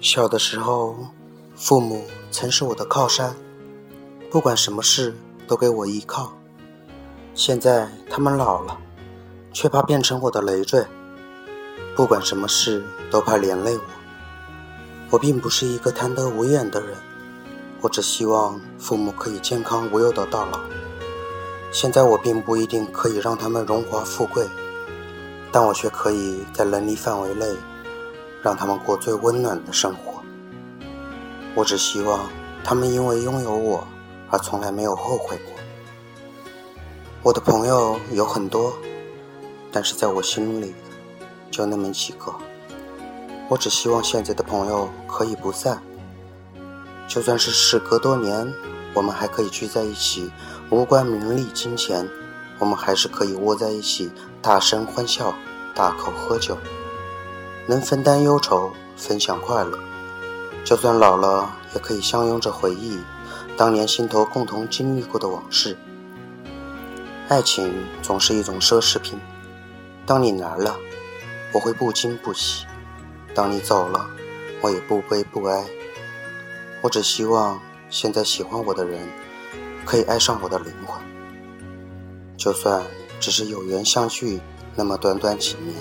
[0.00, 0.94] 小的时候，
[1.56, 3.34] 父母曾是我的靠山，
[4.30, 5.12] 不管什么事
[5.48, 6.32] 都给我依靠。
[7.34, 8.78] 现在他们老了，
[9.52, 10.86] 却怕变成我的累赘，
[11.96, 13.82] 不管什么事都怕连累我。
[15.10, 16.96] 我并不是一个贪得无厌的人，
[17.80, 20.60] 我只希望父母可以健康无忧的到老。
[21.72, 24.46] 现在我并不一定可以让他们荣华富贵，
[25.50, 27.46] 但我却可以在能力范围内。
[28.48, 30.22] 让他们过最温暖的生活。
[31.54, 32.30] 我只希望
[32.64, 33.86] 他们因为拥有我
[34.30, 35.52] 而从来没有后悔过。
[37.22, 38.72] 我的朋友有很多，
[39.70, 40.74] 但是在我心里
[41.50, 42.34] 就那么几个。
[43.50, 45.82] 我只希望现在的朋友可以不散，
[47.06, 48.50] 就算是时隔多年，
[48.94, 50.30] 我们还可以聚在一起，
[50.70, 52.08] 无关名利金钱，
[52.58, 55.34] 我们还是可以窝在一起，大声欢笑，
[55.74, 56.56] 大口喝酒。
[57.68, 59.78] 能分担忧愁，分享快乐，
[60.64, 62.98] 就算老了，也可以相拥着回忆
[63.58, 65.76] 当年心头共同经历过的往事。
[67.28, 67.70] 爱情
[68.00, 69.20] 总是一种奢侈品，
[70.06, 70.74] 当你来了，
[71.52, 72.64] 我会不惊不喜；
[73.34, 74.06] 当你走了，
[74.62, 75.62] 我也不悲不哀。
[76.80, 77.60] 我只希望
[77.90, 78.98] 现在喜欢我的人，
[79.84, 80.98] 可以爱上我的灵魂，
[82.38, 82.82] 就算
[83.20, 84.40] 只是有缘相聚
[84.74, 85.76] 那么短短几年。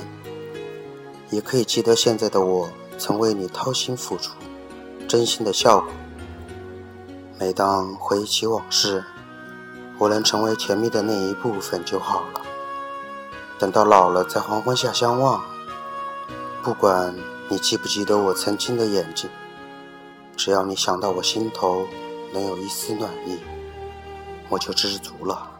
[1.29, 4.33] 也可以记得现在的我曾为你掏心付出，
[5.07, 5.89] 真心的笑过。
[7.39, 9.03] 每当回忆起往事，
[9.97, 12.41] 我能成为甜蜜的那一部分就好了。
[13.59, 15.43] 等到老了，在黄昏下相望，
[16.63, 17.13] 不管
[17.49, 19.29] 你记不记得我曾经的眼睛，
[20.35, 21.87] 只要你想到我心头
[22.33, 23.39] 能有一丝暖意，
[24.49, 25.56] 我就知足了。